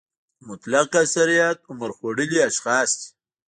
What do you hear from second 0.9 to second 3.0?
اکثریت عمر خوړلي اشخاص